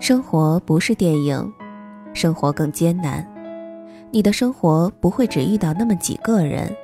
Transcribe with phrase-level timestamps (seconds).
[0.00, 1.52] 生活不是电影，
[2.14, 3.26] 生活更艰难。
[4.10, 6.74] 你的生活不会只遇到那么几个人，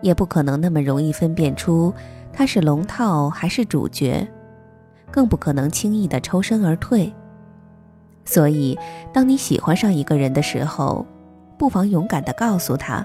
[0.00, 1.92] 也不可能那么容易分辨出
[2.32, 4.26] 他是龙套还是主角，
[5.10, 7.12] 更不可能轻易的抽身而退。
[8.24, 8.78] 所以，
[9.12, 11.04] 当你喜欢上一个人的时候，
[11.58, 13.04] 不妨勇敢的告诉他。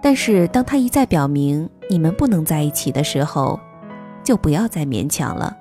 [0.00, 3.58] 但是，当他一再表明你们不能在一起的时候，
[4.22, 5.56] 就不要再勉强了。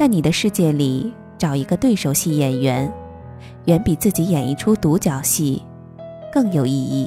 [0.00, 2.90] 在你的世界里找一个对手戏演员。
[3.66, 5.62] 远比自己演一出独角戏
[6.32, 7.06] 更有意义。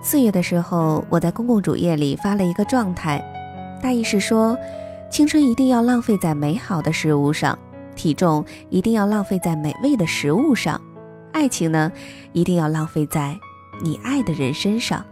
[0.00, 3.20] 四月的时候，我在公共主页里发了一个状态，
[3.82, 4.56] 大意是说，
[5.14, 7.56] 青春一定要浪费在美好的事物上，
[7.94, 10.80] 体重一定要浪费在美味的食物上。
[11.32, 11.92] 爱情呢，
[12.32, 13.38] 一定要浪费在
[13.80, 15.06] 你爱的人身上。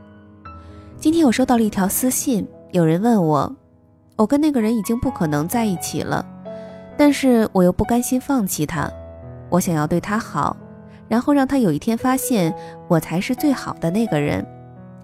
[0.98, 3.54] 今天我收到了一条私信，有人问我，
[4.16, 6.26] 我跟那个人已经不可能在一起了，
[6.96, 8.90] 但是我又不甘心放弃他，
[9.50, 10.56] 我想要对他好，
[11.06, 12.52] 然后让他有一天发现
[12.88, 14.44] 我才是最好的那个人，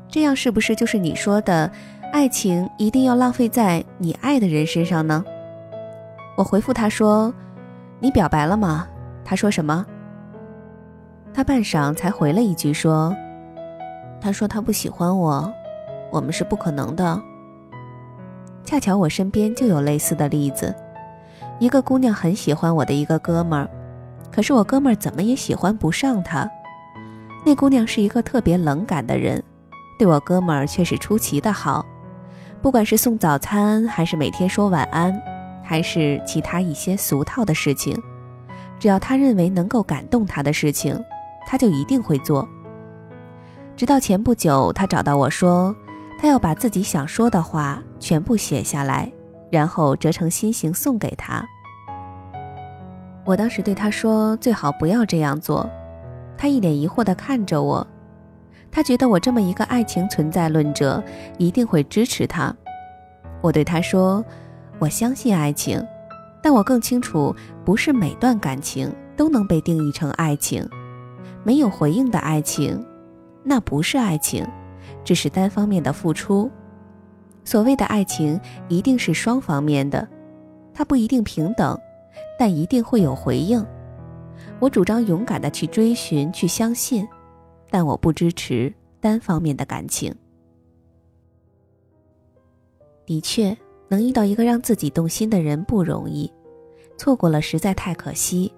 [0.08, 1.70] 这样是不是就是你说的，
[2.10, 5.24] 爱情一定要浪费在你爱的人身上呢？
[6.36, 7.32] 我回复他说，
[8.00, 8.86] 你表白了吗？
[9.24, 9.84] 他说什么？
[11.34, 13.14] 他半晌才回了一句说
[14.20, 15.52] ：“他说他不喜欢我，
[16.10, 17.20] 我们是不可能的。”
[18.64, 20.74] 恰巧我身边就有类似的例子，
[21.58, 23.68] 一个姑娘很喜欢我的一个哥们儿，
[24.32, 26.50] 可是我哥们儿怎么也喜欢不上她。
[27.44, 29.42] 那姑娘是一个特别冷感的人，
[29.98, 31.84] 对我哥们儿却是出奇的好，
[32.60, 35.14] 不管是送早餐，还是每天说晚安，
[35.62, 37.96] 还是其他一些俗套的事情，
[38.78, 40.98] 只要他认为能够感动他的事情。
[41.50, 42.46] 他就一定会做。
[43.74, 45.74] 直到前不久，他找到我说，
[46.20, 49.10] 他要把自己想说的话全部写下来，
[49.50, 51.42] 然后折成心形送给他。
[53.24, 55.66] 我当时对他说：“最好不要这样做。”
[56.36, 57.86] 他一脸疑惑地看着我，
[58.70, 61.02] 他觉得我这么一个爱情存在论者
[61.38, 62.54] 一定会支持他。
[63.40, 64.24] 我对他说
[64.78, 65.84] ：“我相信爱情，
[66.42, 67.34] 但我更清楚，
[67.64, 70.68] 不是每段感情都能被定义成爱情。”
[71.44, 72.84] 没有回应的爱情，
[73.42, 74.46] 那不是爱情，
[75.04, 76.50] 只是单方面的付出。
[77.44, 80.06] 所谓的爱情，一定是双方面的，
[80.74, 81.78] 它不一定平等，
[82.38, 83.64] 但一定会有回应。
[84.58, 87.06] 我主张勇敢的去追寻，去相信，
[87.70, 90.14] 但我不支持单方面的感情。
[93.06, 93.56] 的确，
[93.88, 96.30] 能遇到一个让自己动心的人不容易，
[96.96, 98.52] 错过了实在太可惜。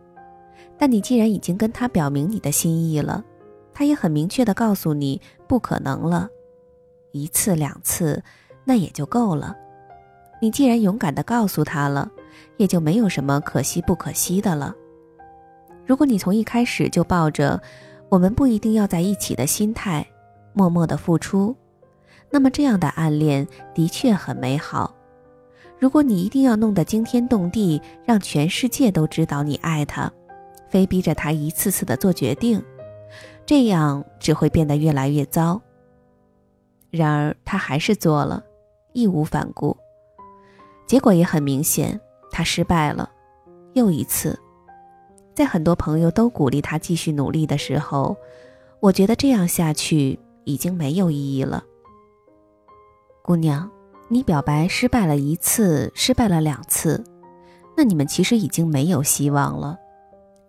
[0.77, 3.25] 但你既然已经跟他表明你的心意了，
[3.73, 6.29] 他也很明确的告诉你不可能了，
[7.13, 8.23] 一次两次，
[8.65, 9.57] 那也就够了。
[10.41, 12.11] 你既然勇敢的告诉他了，
[12.57, 14.75] 也就没有什么可惜不可惜的了。
[15.87, 17.61] 如果你从一开始就抱着
[18.11, 20.05] 我们不一定要在一起的心态，
[20.53, 21.57] 默默的付出，
[22.29, 24.93] 那么这样的暗恋的确很美好。
[25.79, 30.13] 如果你一定要弄得惊天动地，让全世界都知道你爱他。
[30.69, 32.63] 非逼着他一次次的做决定，
[33.47, 35.61] 这样只会变得越来越糟。
[36.91, 38.43] 然而他还是做了，
[38.93, 39.77] 义无反顾，
[40.87, 42.01] 结果也很明显，
[42.31, 43.09] 他失败了，
[43.73, 44.39] 又一次。
[45.41, 48.15] 在很多朋友都鼓励他继续努力的时候，
[48.79, 51.65] 我觉得这样下去已经没有意义了。
[53.23, 53.71] 姑娘，
[54.09, 57.03] 你表白失败了一次，失败了两次，
[57.75, 59.79] 那你们其实已经没有希望了。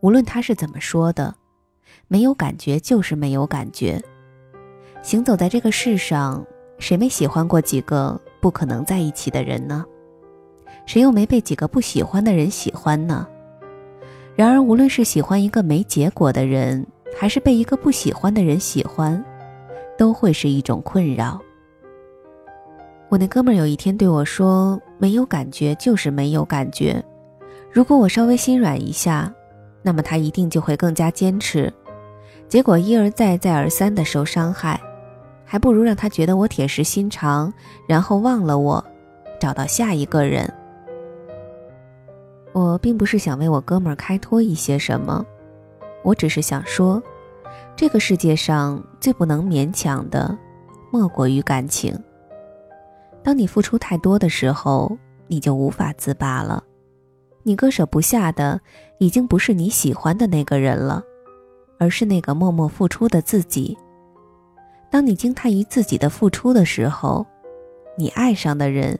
[0.01, 1.35] 无论他是怎么说的，
[2.09, 4.03] 没有感觉就是没有感觉。
[5.01, 6.45] 行走在这个世上，
[6.79, 9.85] 谁没喜欢过几个不可能在一起的人呢？
[10.85, 13.25] 谁又没被几个不喜欢的人喜欢呢？
[14.41, 16.83] 然而，无论是喜欢一个没结果的人，
[17.15, 19.23] 还是被一个不喜欢的人喜欢，
[19.95, 21.39] 都会是一种困扰。
[23.07, 27.05] 我那哥们儿有一天对我说：“没有感觉就是没有感觉，
[27.71, 29.31] 如果我稍微心软一下。”
[29.83, 31.71] 那么他一定就会更加坚持，
[32.49, 34.81] 结果一而再再而三的受伤害，
[35.45, 37.53] 还不如让他觉得我铁石心肠，
[37.87, 38.83] 然后忘了我，
[39.39, 40.51] 找到下一个人。
[42.53, 45.25] 我并不是想为我哥们儿开脱一些什么，
[46.03, 47.01] 我只是想说，
[47.75, 50.37] 这个世界上最不能勉强的，
[50.91, 51.97] 莫过于感情。
[53.23, 56.63] 当你付出太多的时候，你就无法自拔了。
[57.43, 58.59] 你割舍不下的，
[58.99, 61.01] 已经不是你喜欢的那个人了，
[61.79, 63.77] 而是那个默默付出的自己。
[64.89, 67.25] 当你惊叹于自己的付出的时候，
[67.97, 68.99] 你爱上的人，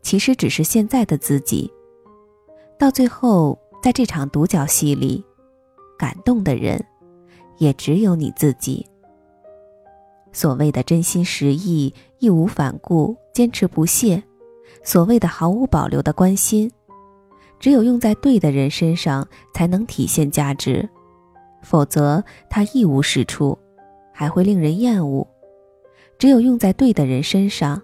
[0.00, 1.73] 其实只是现在的自己。
[2.78, 5.24] 到最后，在这场独角戏里，
[5.98, 6.84] 感动的人，
[7.58, 8.86] 也只有你自己。
[10.32, 14.22] 所谓的真心实意、义无反顾、坚持不懈，
[14.82, 16.70] 所谓的毫无保留的关心。
[17.60, 20.86] 只有用在对的人身上，才能体现价值，
[21.62, 23.56] 否则它一无是处，
[24.12, 25.26] 还会令人厌恶。
[26.18, 27.80] 只有用在对的人身上，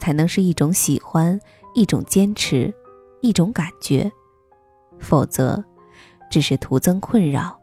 [0.00, 1.38] 才能是一种喜欢，
[1.74, 2.72] 一种坚持，
[3.20, 4.10] 一种感觉，
[5.00, 5.64] 否则，
[6.30, 7.58] 只是徒增困扰。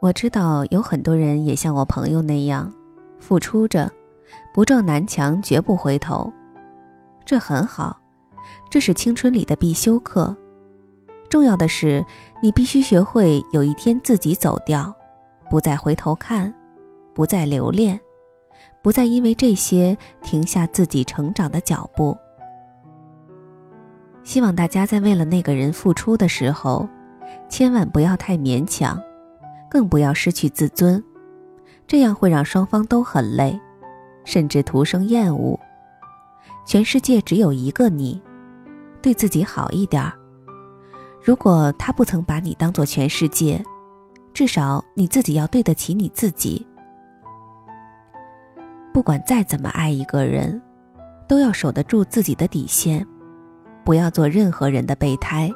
[0.00, 2.70] 我知道有很多人也像我朋友那样，
[3.18, 3.90] 付出着，
[4.52, 6.30] 不撞南墙绝不回头，
[7.24, 7.98] 这很好，
[8.68, 10.36] 这是青春里的必修课。
[11.34, 12.06] 重要的是，
[12.40, 14.94] 你必须学会有一天自己走掉，
[15.50, 16.54] 不再回头看，
[17.12, 17.98] 不再留恋，
[18.80, 22.16] 不再因为这些停下自己成长的脚步。
[24.22, 26.88] 希望大家在为了那个人付出的时候，
[27.48, 28.96] 千万不要太勉强。
[29.68, 31.02] 更不要失去自尊，
[31.84, 33.60] 这样会让双方都很累，
[34.24, 35.58] 甚至徒生厌恶。
[36.64, 38.22] 全世界只有一个你，
[39.02, 40.12] 对自己好一点儿。
[41.24, 43.64] 如果他不曾把你当做全世界，
[44.34, 46.66] 至少你自己要对得起你自己。
[48.92, 50.60] 不管再怎么爱一个人，
[51.26, 53.06] 都要守得住自己的底线，
[53.84, 55.50] 不要做任何人的备胎，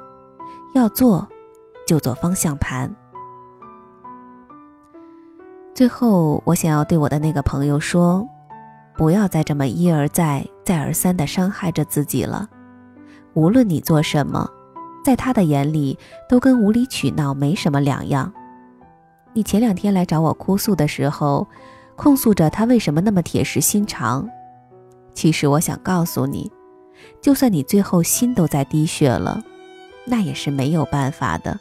[0.75, 1.29] 要做
[1.87, 2.91] 就做方向盘。
[5.75, 8.27] 最后，我想要对我的那个朋友说：
[8.97, 12.49] 不要再这么一而再、再而三的伤害着自己了。
[13.35, 14.51] 无论你做什么，
[15.05, 15.99] 在他的眼里
[16.29, 18.33] 都跟无理取闹没什么两样。
[19.33, 21.47] 你前两天来找我哭诉的时候，
[21.97, 24.29] 控诉着他为什么那么铁石心肠。
[25.15, 26.51] 其实我想告诉你，
[27.21, 29.43] 就算你最后心都在滴血了，
[30.05, 31.59] 那也是没有办法的。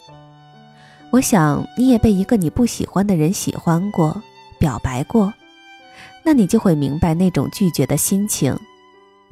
[1.11, 4.21] 我想你也被一个你不喜欢的人喜欢过、
[4.59, 5.33] 表白过，
[6.23, 8.57] 那你就会明白那种拒绝的心情，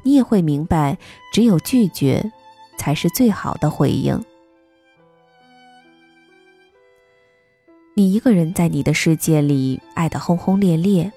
[0.02, 0.96] 你也会明白，
[1.32, 2.32] 只有拒绝，
[2.76, 4.22] 才是最好的回应。
[7.94, 11.10] 你一个人在你的世界里爱得轰轰烈烈，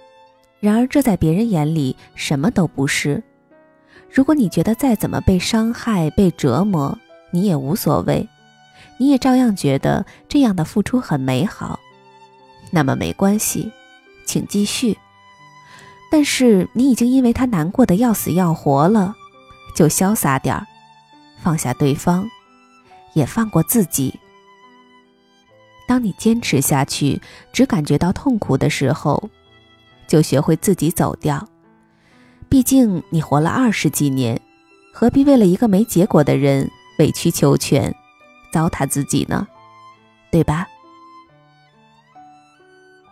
[0.60, 3.22] 然而这在别人眼里什么都不是。
[4.10, 6.98] 如果你觉得再怎么被伤害、被折磨，
[7.32, 8.28] 你也无所谓。
[8.98, 11.80] 你也照样觉得这样的付出很美好，
[12.72, 13.72] 那么没关系，
[14.26, 14.98] 请继续。
[16.12, 19.16] 但是你已经因为他难过的要死要活了，
[19.76, 20.66] 就潇洒点儿，
[21.42, 22.30] 放下对方，
[23.14, 24.20] 也放过自己。
[25.88, 27.22] 当你坚持下去，
[27.52, 29.30] 只感觉到痛苦的时候，
[30.08, 31.48] 就学会自己走掉。
[32.48, 34.40] 毕竟你活了二十几年，
[34.94, 36.70] 何必为了一个没结果的人
[37.00, 37.94] 委曲求全？
[38.52, 39.48] 糟蹋自己呢，
[40.32, 40.68] 对吧？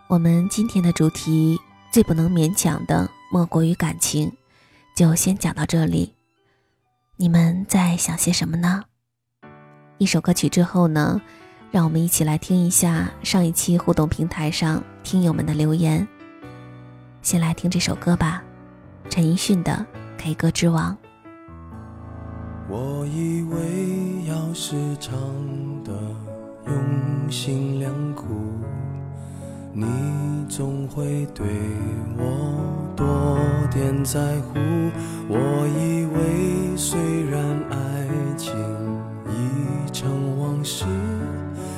[0.07, 1.59] 我们今天的主题
[1.91, 4.31] 最不能勉强的莫过于感情，
[4.95, 6.16] 就先讲到这里。
[7.19, 8.83] 你们在想些什么呢？
[9.97, 11.19] 一首歌曲之后呢，
[11.71, 16.07] 让我们一起来听一下上一期互动平台上听友们的留言。
[17.23, 18.43] 先来听这首歌吧，
[19.09, 19.83] 陈奕迅的
[20.21, 20.95] 《K 歌之王》。
[22.69, 25.11] 我以为要是唱
[25.83, 25.91] 的
[26.67, 28.25] 用心良苦，
[29.73, 29.87] 你
[30.47, 31.47] 总会对
[32.15, 33.39] 我多
[33.77, 34.59] 点在乎。
[35.29, 35.37] 我
[35.77, 37.77] 以为虽然爱
[38.35, 38.51] 情
[39.29, 40.85] 已成往事，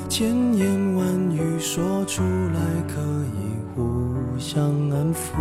[0.08, 3.02] 千言万语说出来可
[3.34, 3.38] 以
[3.74, 5.36] 互相安抚，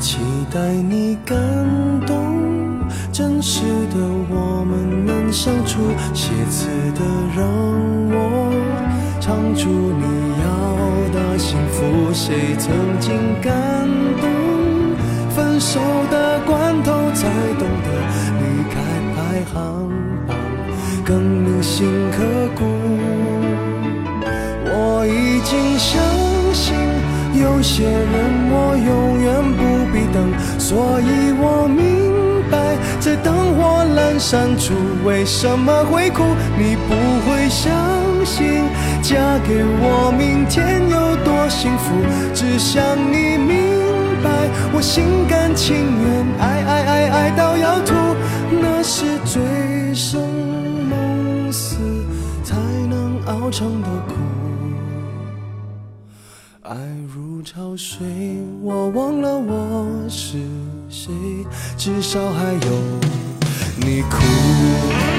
[0.00, 0.18] 期
[0.52, 1.38] 待你感
[2.04, 2.42] 动。
[3.12, 5.80] 真实的我们能相处，
[6.12, 7.04] 写词的
[7.36, 7.46] 让
[8.10, 8.52] 我
[9.20, 10.04] 唱出你
[10.42, 12.12] 要的幸福。
[12.12, 13.81] 谁曾经感？
[15.62, 15.78] 守
[16.10, 17.88] 的关头才懂得
[18.40, 18.74] 离开
[19.14, 19.88] 排行
[20.26, 20.36] 榜
[21.04, 22.18] 更铭心刻
[22.58, 22.64] 骨。
[24.64, 26.02] 我已经相
[26.52, 26.74] 信
[27.40, 32.76] 有些人我永远不必等，所以我明白。
[32.98, 36.24] 在灯火阑珊处，为什么会哭？
[36.58, 37.72] 你不会相
[38.24, 38.64] 信，
[39.00, 39.14] 嫁
[39.46, 41.94] 给我，明天有多幸福？
[42.34, 43.81] 只想你明
[44.22, 47.94] 白，我心甘情愿，爱爱爱爱到要吐，
[48.60, 49.42] 那是醉
[49.94, 50.22] 生
[50.88, 51.76] 梦死
[52.44, 52.56] 才
[52.88, 54.14] 能熬成的苦。
[56.62, 56.76] 爱
[57.12, 58.06] 如潮水，
[58.62, 60.38] 我忘了我是
[60.88, 61.12] 谁，
[61.76, 62.70] 至少还有
[63.76, 65.11] 你哭。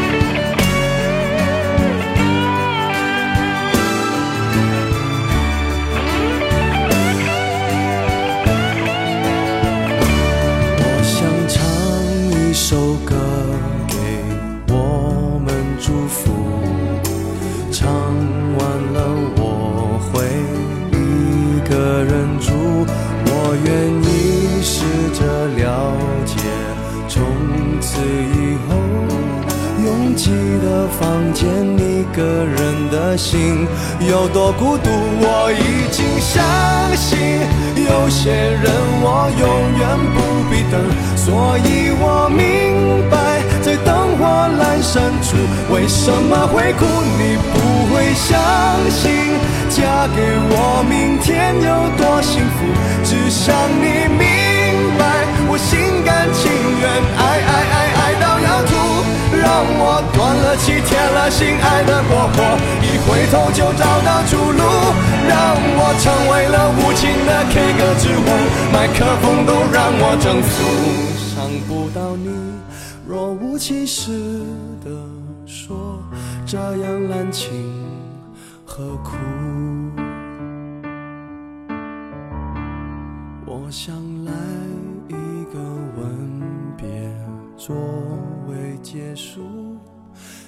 [31.34, 33.68] 见，一个人的心
[34.00, 34.90] 有多孤独。
[35.20, 36.44] 我已经相
[36.96, 37.18] 信，
[37.76, 38.72] 有些人
[39.02, 39.44] 我永
[39.80, 40.18] 远不
[40.50, 40.80] 必等，
[41.18, 44.22] 所以我明白，在灯火
[44.62, 45.36] 阑珊处，
[45.74, 46.86] 为什么会哭？
[47.18, 48.40] 你不会相
[48.90, 49.36] 信，
[49.70, 50.22] 嫁给
[50.52, 52.64] 我，明天有多幸福？
[53.04, 54.22] 只想你明
[54.98, 56.86] 白，我心甘情愿，
[57.18, 58.72] 爱爱爱爱到要吐，
[59.40, 62.38] 让我断了气，铁了心，爱的过火，
[62.82, 64.62] 一回头就找到出路，
[65.28, 68.28] 让我成为了无情的 K 歌之王，
[68.72, 70.54] 麦克风都让我征服，
[71.18, 72.30] 伤不到你，
[73.08, 74.12] 若无其事
[74.84, 74.90] 的
[75.46, 76.00] 说，
[76.46, 77.52] 这样滥情
[78.66, 79.12] 何苦？
[83.46, 84.32] 我想来
[85.10, 85.14] 一
[85.54, 85.60] 个
[85.98, 86.42] 吻
[86.78, 86.88] 别
[87.58, 87.76] 作
[88.94, 89.42] 结束，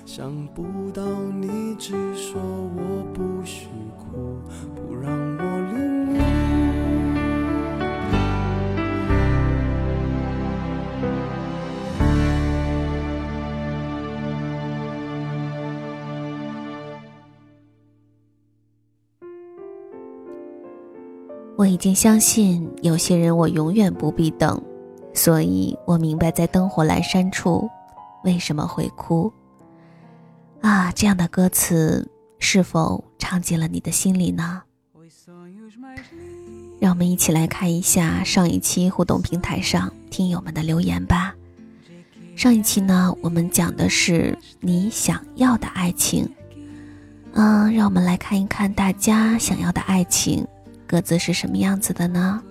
[0.05, 1.01] 想不到
[1.41, 3.65] 你只说我不许
[3.97, 4.37] 哭，
[4.75, 6.21] 不让我领悟。
[21.57, 24.61] 我已经相信，有些人我永远不必等，
[25.15, 27.67] 所以我明白，在灯火阑珊处，
[28.25, 29.31] 为什么会哭。
[30.61, 34.63] 啊，这样的歌词是否唱进了你的心里呢？
[36.79, 41.33] 让我们一起来看一下上一期互动平台上听友们的留言吧。
[42.35, 46.29] 上一期呢，我们讲的是你想要的爱情。
[47.33, 50.45] 嗯，让我们来看一看大家想要的爱情。
[50.87, 52.43] 各自是什么样子的呢？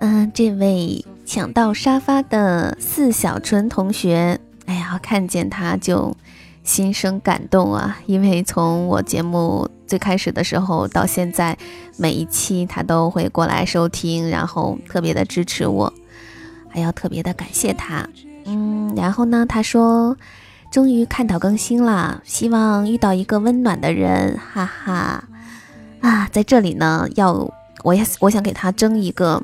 [0.00, 6.14] 嗯，这位抢到沙发的四小纯同学，哎呀，看见他就
[6.62, 7.98] 心生感动啊！
[8.06, 11.56] 因为从我节目最开始的时候到现在，
[11.96, 15.92] 每一期他都会过来收听，然后特别的支持我，
[16.68, 18.06] 还要特别的感谢他。
[18.44, 20.16] 嗯，然后呢，他说
[20.70, 25.24] 终于看到更新了，希望遇到一个温暖的人，哈哈。
[26.00, 27.50] 啊，在这里呢，要
[27.82, 29.42] 我也我想给他争一个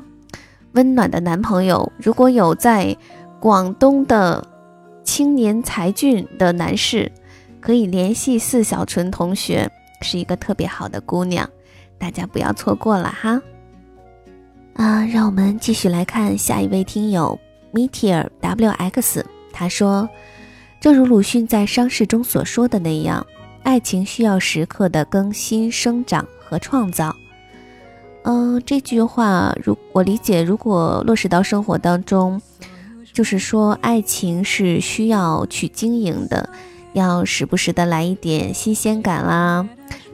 [0.73, 1.91] 温暖的男朋友。
[1.97, 2.95] 如果有在
[3.39, 4.45] 广东的
[5.03, 7.11] 青年才俊的男士，
[7.59, 9.69] 可以联系四小纯同学，
[10.01, 11.49] 是一个特别好的姑娘，
[11.97, 13.41] 大家不要错过了哈。
[14.73, 17.39] 啊，让我们继续来看下一位听友
[17.73, 20.09] Meteor WX，他说，
[20.79, 23.25] 正如鲁迅在伤逝中所说的那样，
[23.63, 26.25] 爱情需要时刻的更新生长。
[26.51, 27.15] 和创造，
[28.23, 32.41] 嗯，这句话如我理解，如果落实到生活当中，
[33.11, 36.49] 就是说爱情是需要去经营的，
[36.93, 39.67] 要时不时的来一点新鲜感啦，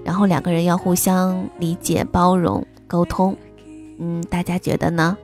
[0.05, 3.35] 然后两个人要互相理解、包容、沟通，
[3.99, 5.17] 嗯，大家觉得呢？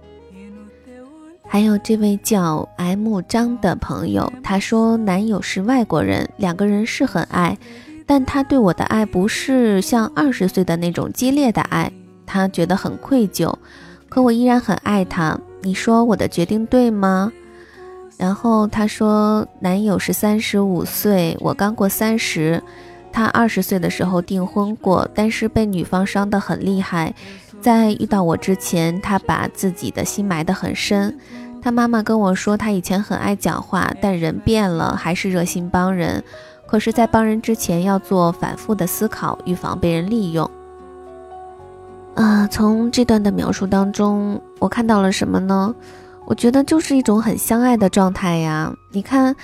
[1.47, 7.57] 还有这位叫 M 张的朋友，他说男友是外国人，两个人是很爱。
[8.05, 11.89] 但他对我的爱不是像二十岁的那种激烈的爱，
[12.25, 13.53] 他觉得很愧疚，
[14.09, 15.39] 可我依然很爱他。
[15.61, 17.31] 你说我的决定对吗？
[18.17, 22.61] 然后他说，男友是三十五岁，我刚过三十，
[23.11, 27.13] 他二十岁的时候订婚过，但是被女方伤得很厉害，
[27.59, 31.17] 在遇到我之前，他把自己的心埋得很深。
[31.61, 36.23] 他妈妈跟我说，他以前很爱讲话，但人变了，还是热心帮人。
[36.67, 40.49] 可是，在帮人之前要做反复的思考，预防被人利用。
[42.15, 45.73] 啊，从这段的描述当中，我看到了什么呢？
[46.25, 48.73] 我觉得就是一种很相爱的状态呀。
[48.91, 49.35] 你看，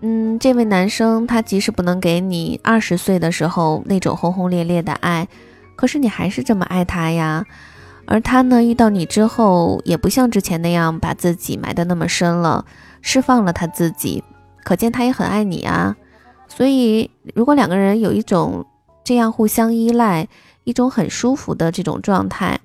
[0.00, 5.28] 嗯，这位男生他即使不能给你二十岁的时候那种轰轰烈烈的爱，
[5.76, 7.44] 可是你还是这么爱他呀。
[8.06, 12.64] 而他呢，遇到你之后，也不像之前那样把自己埋得那么深了，
[13.02, 14.24] 释放了他自己，
[14.64, 15.94] 可见他也很爱你啊。
[16.48, 18.64] 所以，如果两个人有一种
[19.04, 20.26] 这样互相依赖，
[20.68, 22.60] 一种很舒服的这种状态，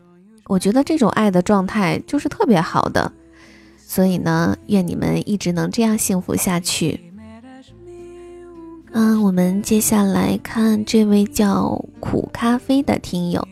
[0.48, 3.10] 我觉得这种爱的状态就是特别好的。
[3.78, 7.00] 所以呢，愿你们一直能这样幸福下去。
[8.92, 13.48] 嗯，我们接下来看这位叫苦咖啡的听友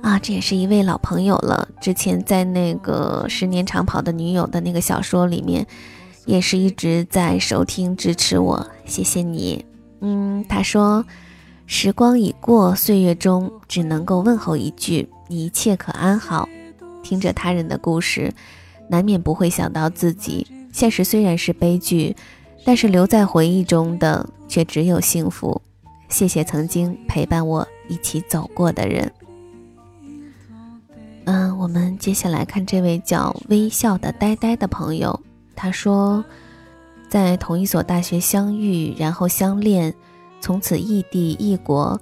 [0.00, 1.68] 啊，这也是一位老朋友了。
[1.78, 5.66] 之前在那个十年长跑的女友的那个小说里面，
[6.24, 9.62] 也是一直在收听支持我，谢谢你。
[10.00, 11.04] 嗯，他说
[11.66, 16.48] 时光已过，岁月中只能够问候一句：你一切可安好。
[17.02, 18.32] 听着他人的故事，
[18.88, 20.46] 难免不会想到自己。
[20.72, 22.16] 现实虽然是悲剧。
[22.64, 25.60] 但是留在回忆中的却只有幸福。
[26.08, 29.12] 谢谢曾经陪伴我一起走过的人。
[31.24, 35.18] 嗯，我们接下来看这位叫微笑的呆呆的朋友。
[35.56, 36.24] 他说，
[37.08, 39.92] 在同一所大学相遇，然后相恋，
[40.42, 41.98] 从此异地异国，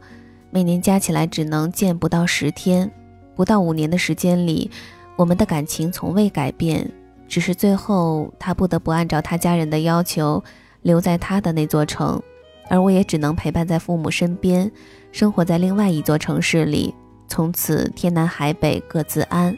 [0.50, 2.90] 每年加起来只能见不到十天。
[3.36, 4.70] 不到五年的时间里，
[5.14, 6.90] 我们的感情从未改变。
[7.28, 10.42] 只是最后，他不得不按照他家人的要求
[10.80, 12.20] 留在他的那座城，
[12.68, 14.70] 而我也只能陪伴在父母身边，
[15.12, 16.94] 生活在另外一座城市里。
[17.28, 19.56] 从此天南海北各自安。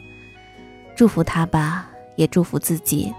[0.95, 3.11] 祝福他吧，也祝福自己。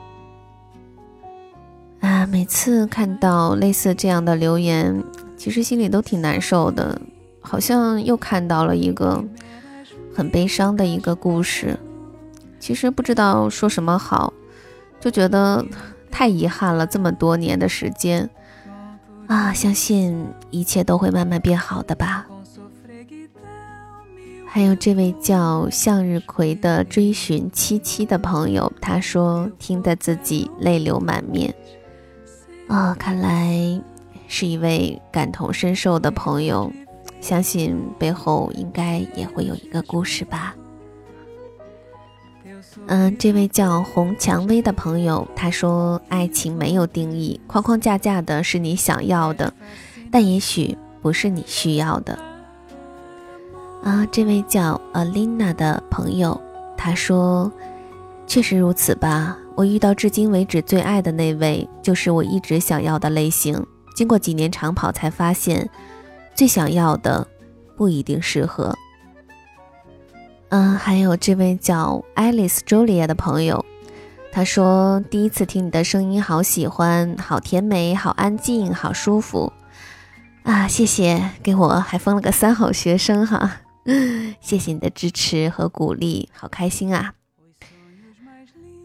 [2.00, 5.02] 啊，每次看到类似这样的留言，
[5.36, 7.00] 其实心里都挺难受的，
[7.40, 9.24] 好像又看到了一个
[10.14, 11.78] 很悲伤的一个故事。
[12.58, 14.32] 其实不知道说什么好。
[15.00, 15.62] 就觉得
[16.10, 18.30] 太遗憾了，这么多年的时间
[19.26, 22.26] 啊，相信一切都会慢慢变好的吧。
[24.46, 31.54] 还有这位叫向日葵的追寻七七的朋友，他说听得自己泪流满面
[32.68, 33.82] 啊，看来
[34.26, 36.72] 是一位感同身受的朋友，
[37.20, 40.54] 相信背后应该也会有一个故事吧。
[42.86, 49.52] 嗯，这位叫红蔷薇的朋友，他说：“爱情没有定义，框框架架的是你想要的，
[50.10, 52.18] 但也许不是你需要的。”
[53.84, 56.40] 啊，这位叫 Alina 的朋友，
[56.76, 57.52] 他说
[58.26, 63.64] ：“确实如此吧，我遇到至今为止最爱的那位，就是我一直想要的类型。
[63.94, 65.70] 经过几年长跑，才发现，
[66.34, 67.26] 最想要的
[67.76, 68.76] 不一定适合。”
[70.50, 73.64] 嗯，还有这位叫 Alice Julia 的朋友，
[74.30, 79.52] 他说第一次听你的声音，好喜欢，好甜美，好安静，好舒服
[80.44, 80.68] 啊！
[80.68, 83.62] 谢谢，给我还封了个三好学生哈，
[84.40, 87.14] 谢谢你的支持和鼓励，好开心啊！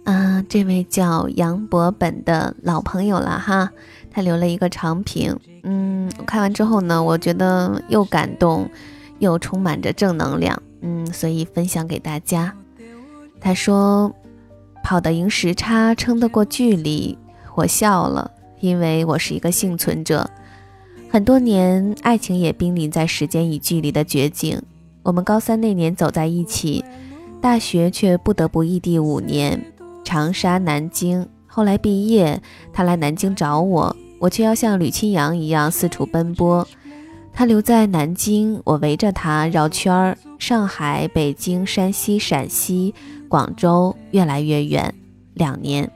[0.06, 3.72] 嗯，这位叫杨博本的老朋友了哈，
[4.19, 8.69] 他留了一个长评，嗯，我看完之后呢，我觉得又感动，
[9.19, 10.62] 又充满着正能量。
[10.82, 12.53] 嗯，所以分享给大家。
[13.39, 14.13] 他说
[14.84, 17.17] ：“跑得赢时差，撑得过距离。”
[17.55, 18.29] 我笑了，
[18.60, 20.29] 因为我是一个幸存者。
[21.10, 24.62] 很多年，爱情也濒临在时间与距离的绝境。
[25.03, 26.84] 我们高三那年走在一起，
[27.39, 29.71] 大学却不得不异地五年，
[30.03, 31.25] 长沙、南京。
[31.47, 32.41] 后来毕业，
[32.73, 36.67] 他来南京找我，我却要像吕清扬一样四处奔波。
[37.34, 40.17] 他留在南京，我围着他绕圈儿。
[40.38, 42.93] 上海、北京、山西、陕西、
[43.27, 44.93] 广州，越来越远。
[45.34, 45.89] 两年，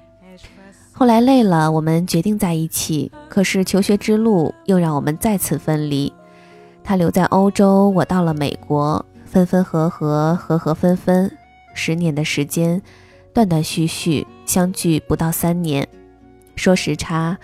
[0.91, 3.11] 后来累了，我们决定在一起。
[3.27, 6.13] 可是求学之路又让我们再次分离。
[6.83, 11.29] 他留在欧洲，我到了美国，分分合合，合合分分。
[11.73, 12.81] 十年的时间，
[13.33, 15.87] 断断续续，相聚不到三年。
[16.55, 17.37] 说时差，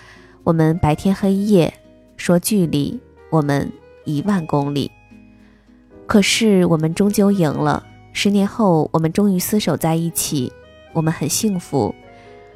[0.49, 1.71] 我们白天黑夜；
[2.17, 3.71] 说距离，我们
[4.03, 4.89] 一万公里。
[6.07, 7.85] 可是我们终究赢了。
[8.13, 10.51] 十年后，我们终于厮守在一起，
[10.93, 11.93] 我们很幸福。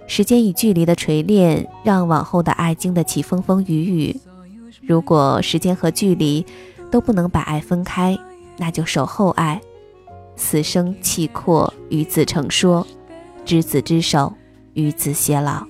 [0.08, 4.20] 时间与距离的锤炼，让往后的爱经得起风风雨雨。
[4.82, 6.44] 如果时间和距离
[6.90, 8.18] 都不能把爱分开，
[8.58, 9.62] 那就守候爱。
[10.36, 12.84] 死生契阔，与子成说；
[13.46, 14.34] 执子之手，
[14.74, 15.68] 与子偕老。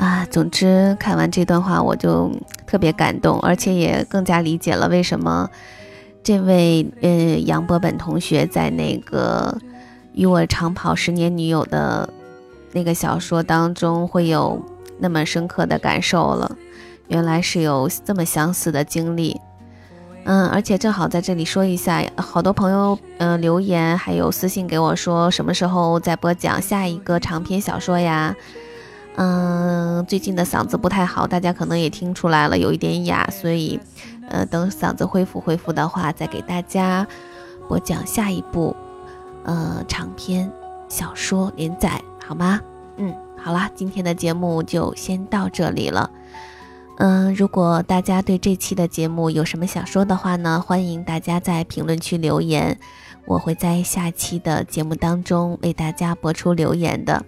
[0.00, 2.32] 啊，总之看完这段话，我就
[2.66, 5.46] 特别感动，而且也更加理解了为什么
[6.22, 7.10] 这位呃
[7.40, 9.54] 杨博本同学在那个
[10.14, 12.08] 与我长跑十年女友的
[12.72, 14.64] 那个小说当中会有
[14.98, 16.56] 那么深刻的感受了。
[17.08, 19.38] 原来是有这么相似的经历，
[20.24, 28.34] 嗯，而且正好在这里说一下，好多朋友嗯留言还有私信给我说，什么时候再播讲下一个长篇小说呀？
[29.16, 33.78] 嗯，最近的嗓子不太好，大家可能也听出来了，有一点哑，所以，
[34.28, 37.06] 呃，等嗓子恢复恢复的话，再给大家
[37.68, 38.74] 播讲下一部，
[39.44, 40.50] 呃，长篇
[40.88, 42.60] 小说连载，好吗？
[42.96, 46.10] 嗯，好啦，今天的节目就先到这里了。
[46.98, 50.62] 嗯，如果大家对这期的节目有什么想说的话呢？
[50.66, 52.78] 欢迎大家在评论区留言，
[53.26, 57.24] 我会在下期的节目当中为大家播出留言的。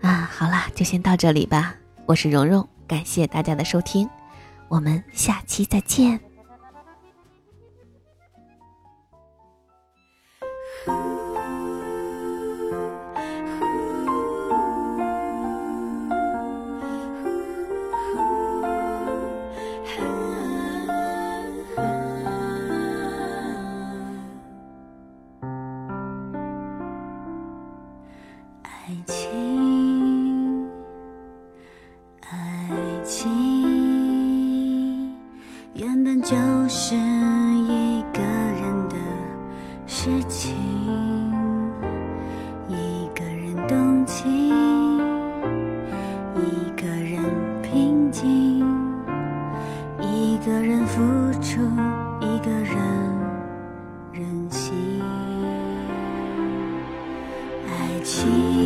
[0.00, 1.74] 啊，好啦，就先到这里吧。
[2.06, 4.08] 我是蓉蓉，感谢大家的收听，
[4.68, 6.27] 我们下期再见。
[58.08, 58.57] 情。